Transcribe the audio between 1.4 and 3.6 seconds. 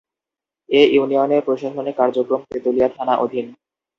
প্রশাসনিক কার্যক্রম তেতুলিয়া থানা অধীন।